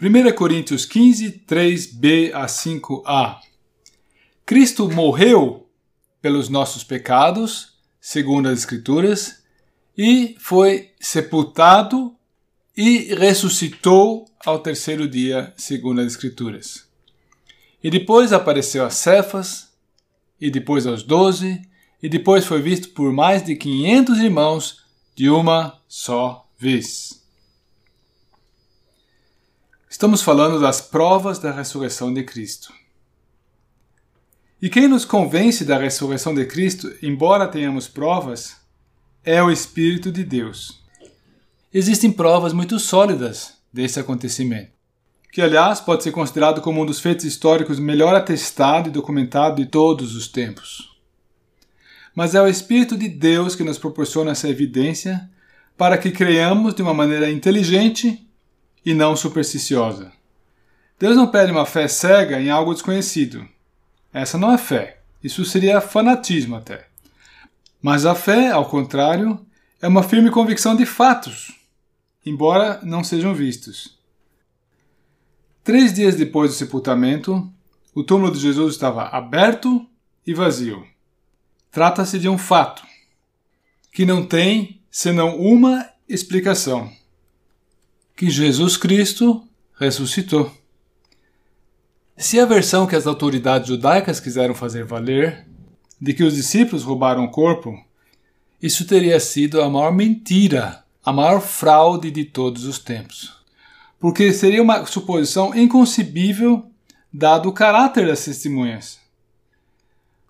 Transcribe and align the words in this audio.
1 0.00 0.32
Coríntios 0.36 0.84
15, 0.84 1.42
3b 1.44 2.30
a 2.32 2.46
5a. 2.46 3.40
Cristo 4.46 4.88
morreu 4.88 5.68
pelos 6.22 6.48
nossos 6.48 6.84
pecados, 6.84 7.76
segundo 8.00 8.48
as 8.48 8.60
Escrituras, 8.60 9.42
e 9.96 10.36
foi 10.38 10.92
sepultado 11.00 12.14
e 12.76 13.12
ressuscitou 13.12 14.24
ao 14.46 14.60
terceiro 14.60 15.08
dia, 15.08 15.52
segundo 15.56 16.00
as 16.00 16.06
Escrituras. 16.06 16.86
E 17.82 17.90
depois 17.90 18.32
apareceu 18.32 18.86
a 18.86 18.90
Cefas, 18.90 19.72
e 20.40 20.48
depois 20.48 20.86
aos 20.86 21.02
doze, 21.02 21.60
e 22.00 22.08
depois 22.08 22.46
foi 22.46 22.62
visto 22.62 22.90
por 22.90 23.12
mais 23.12 23.44
de 23.44 23.56
quinhentos 23.56 24.18
irmãos 24.18 24.84
de 25.16 25.28
uma 25.28 25.82
só 25.88 26.48
vez. 26.56 27.17
Estamos 29.98 30.22
falando 30.22 30.60
das 30.60 30.80
provas 30.80 31.40
da 31.40 31.50
ressurreição 31.50 32.14
de 32.14 32.22
Cristo. 32.22 32.72
E 34.62 34.70
quem 34.70 34.86
nos 34.86 35.04
convence 35.04 35.64
da 35.64 35.76
ressurreição 35.76 36.32
de 36.32 36.46
Cristo, 36.46 36.94
embora 37.02 37.48
tenhamos 37.48 37.88
provas, 37.88 38.58
é 39.24 39.42
o 39.42 39.50
Espírito 39.50 40.12
de 40.12 40.22
Deus. 40.22 40.84
Existem 41.74 42.12
provas 42.12 42.52
muito 42.52 42.78
sólidas 42.78 43.54
desse 43.72 43.98
acontecimento, 43.98 44.70
que 45.32 45.42
aliás 45.42 45.80
pode 45.80 46.04
ser 46.04 46.12
considerado 46.12 46.60
como 46.60 46.80
um 46.80 46.86
dos 46.86 47.00
feitos 47.00 47.24
históricos 47.24 47.80
melhor 47.80 48.14
atestado 48.14 48.90
e 48.90 48.92
documentado 48.92 49.56
de 49.56 49.66
todos 49.66 50.14
os 50.14 50.28
tempos. 50.28 50.96
Mas 52.14 52.36
é 52.36 52.40
o 52.40 52.46
Espírito 52.46 52.96
de 52.96 53.08
Deus 53.08 53.56
que 53.56 53.64
nos 53.64 53.78
proporciona 53.78 54.30
essa 54.30 54.48
evidência 54.48 55.28
para 55.76 55.98
que 55.98 56.12
creiamos 56.12 56.72
de 56.72 56.82
uma 56.82 56.94
maneira 56.94 57.28
inteligente 57.28 58.27
e 58.88 58.94
não 58.94 59.14
supersticiosa. 59.14 60.10
Deus 60.98 61.14
não 61.14 61.30
pede 61.30 61.52
uma 61.52 61.66
fé 61.66 61.86
cega 61.86 62.40
em 62.40 62.48
algo 62.48 62.72
desconhecido. 62.72 63.46
Essa 64.10 64.38
não 64.38 64.50
é 64.50 64.56
fé. 64.56 65.02
Isso 65.22 65.44
seria 65.44 65.78
fanatismo 65.82 66.56
até. 66.56 66.88
Mas 67.82 68.06
a 68.06 68.14
fé, 68.14 68.50
ao 68.50 68.64
contrário, 68.64 69.44
é 69.82 69.86
uma 69.86 70.02
firme 70.02 70.30
convicção 70.30 70.74
de 70.74 70.86
fatos, 70.86 71.52
embora 72.24 72.80
não 72.82 73.04
sejam 73.04 73.34
vistos. 73.34 73.98
Três 75.62 75.92
dias 75.92 76.16
depois 76.16 76.52
do 76.52 76.56
sepultamento, 76.56 77.46
o 77.94 78.02
túmulo 78.02 78.32
de 78.32 78.40
Jesus 78.40 78.72
estava 78.72 79.02
aberto 79.08 79.86
e 80.26 80.32
vazio. 80.32 80.82
Trata-se 81.70 82.18
de 82.18 82.26
um 82.26 82.38
fato 82.38 82.82
que 83.92 84.06
não 84.06 84.24
tem 84.24 84.80
senão 84.90 85.36
uma 85.36 85.86
explicação 86.08 86.90
que 88.18 88.28
Jesus 88.28 88.76
Cristo 88.76 89.44
ressuscitou. 89.78 90.52
Se 92.16 92.40
a 92.40 92.44
versão 92.44 92.84
que 92.84 92.96
as 92.96 93.06
autoridades 93.06 93.68
judaicas 93.68 94.18
quiseram 94.18 94.56
fazer 94.56 94.84
valer 94.84 95.46
de 96.00 96.12
que 96.12 96.24
os 96.24 96.34
discípulos 96.34 96.82
roubaram 96.82 97.22
o 97.22 97.30
corpo, 97.30 97.80
isso 98.60 98.84
teria 98.88 99.20
sido 99.20 99.62
a 99.62 99.70
maior 99.70 99.92
mentira, 99.92 100.82
a 101.04 101.12
maior 101.12 101.40
fraude 101.40 102.10
de 102.10 102.24
todos 102.24 102.64
os 102.64 102.80
tempos. 102.80 103.36
Porque 104.00 104.32
seria 104.32 104.64
uma 104.64 104.84
suposição 104.84 105.54
inconcebível 105.54 106.68
dado 107.12 107.48
o 107.48 107.52
caráter 107.52 108.08
das 108.08 108.24
testemunhas. 108.24 108.98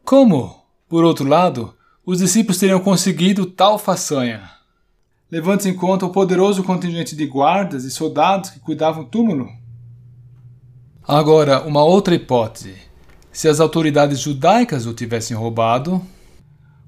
Como, 0.04 0.62
por 0.86 1.04
outro 1.04 1.26
lado, 1.26 1.74
os 2.04 2.18
discípulos 2.18 2.58
teriam 2.58 2.80
conseguido 2.80 3.46
tal 3.46 3.78
façanha? 3.78 4.57
Levando-se 5.30 5.68
em 5.68 5.74
conta 5.74 6.06
o 6.06 6.10
poderoso 6.10 6.64
contingente 6.64 7.14
de 7.14 7.26
guardas 7.26 7.84
e 7.84 7.90
soldados 7.90 8.50
que 8.50 8.60
cuidavam 8.60 9.04
do 9.04 9.10
túmulo? 9.10 9.48
Agora, 11.02 11.62
uma 11.62 11.84
outra 11.84 12.14
hipótese. 12.14 12.76
Se 13.32 13.48
as 13.48 13.60
autoridades 13.60 14.20
judaicas 14.20 14.86
o 14.86 14.92
tivessem 14.92 15.36
roubado, 15.36 16.02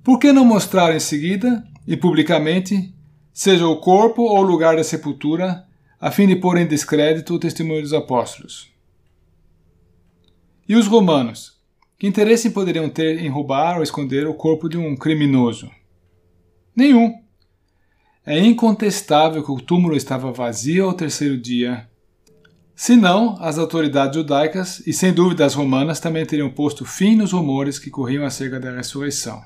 por 0.02 0.18
que 0.18 0.32
não 0.32 0.44
mostrar 0.44 0.94
em 0.94 1.00
seguida 1.00 1.64
e 1.86 1.96
publicamente, 1.96 2.94
seja 3.32 3.66
o 3.66 3.80
corpo 3.80 4.22
ou 4.22 4.38
o 4.38 4.42
lugar 4.42 4.76
da 4.76 4.84
sepultura, 4.84 5.64
a 6.00 6.10
fim 6.10 6.26
de 6.26 6.36
pôr 6.36 6.56
em 6.56 6.66
descrédito 6.66 7.34
o 7.34 7.38
testemunho 7.38 7.82
dos 7.82 7.92
apóstolos? 7.92 8.70
E 10.68 10.74
os 10.74 10.86
romanos? 10.86 11.58
Que 11.98 12.06
interesse 12.06 12.50
poderiam 12.50 12.88
ter 12.88 13.20
em 13.20 13.28
roubar 13.28 13.76
ou 13.76 13.82
esconder 13.82 14.26
o 14.26 14.34
corpo 14.34 14.68
de 14.68 14.78
um 14.78 14.96
criminoso? 14.96 15.70
Nenhum. 16.74 17.19
É 18.25 18.38
incontestável 18.38 19.42
que 19.42 19.50
o 19.50 19.60
túmulo 19.60 19.97
estava 19.97 20.31
vazio 20.31 20.86
ao 20.86 20.92
terceiro 20.92 21.38
dia. 21.38 21.88
Senão, 22.76 23.36
as 23.41 23.58
autoridades 23.58 24.16
judaicas 24.16 24.82
e 24.86 24.92
sem 24.92 25.12
dúvida 25.12 25.44
as 25.44 25.54
romanas 25.54 26.00
também 26.00 26.25
teriam 26.26 26.50
posto 26.50 26.84
fim 26.84 27.16
nos 27.16 27.32
rumores 27.32 27.78
que 27.78 27.91
corriam 27.91 28.25
acerca 28.25 28.60
da 28.60 28.70
ressurreição. 28.72 29.42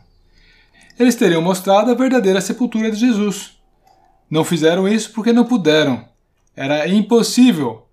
Eles 0.98 1.14
teriam 1.14 1.42
mostrado 1.42 1.90
a 1.90 1.94
verdadeira 1.94 2.40
sepultura 2.40 2.90
de 2.90 2.98
Jesus. 2.98 3.58
Não 4.30 4.44
fizeram 4.44 4.88
isso 4.88 5.12
porque 5.12 5.32
não 5.32 5.44
puderam. 5.44 6.08
Era 6.56 6.88
impossível. 6.88 7.86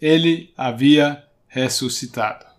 Ele 0.00 0.52
havia 0.56 1.24
ressuscitado. 1.48 2.53